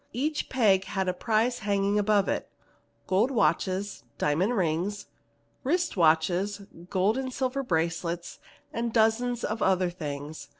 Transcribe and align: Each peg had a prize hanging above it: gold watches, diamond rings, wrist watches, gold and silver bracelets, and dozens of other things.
Each 0.13 0.49
peg 0.49 0.85
had 0.85 1.07
a 1.07 1.13
prize 1.13 1.59
hanging 1.59 1.99
above 1.99 2.27
it: 2.27 2.49
gold 3.05 3.29
watches, 3.29 4.03
diamond 4.17 4.57
rings, 4.57 5.05
wrist 5.63 5.95
watches, 5.95 6.63
gold 6.89 7.19
and 7.19 7.31
silver 7.31 7.61
bracelets, 7.61 8.39
and 8.73 8.91
dozens 8.91 9.43
of 9.43 9.61
other 9.61 9.91
things. 9.91 10.47